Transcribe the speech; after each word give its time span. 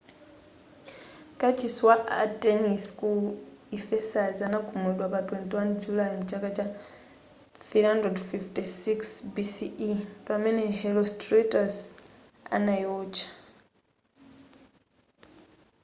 kachisi 1.39 1.81
wa 1.87 1.95
artenis 2.21 2.83
ku 2.99 3.09
ephesus 3.77 4.35
anagumulidwa 4.47 5.05
pa 5.13 5.19
21 5.25 5.79
julayi 5.83 6.15
mchaka 6.21 6.47
cha 6.57 6.65
356 7.71 9.07
bce 9.33 9.67
pamene 10.27 10.63
herostratus 10.79 11.75
analiotcha 12.55 13.27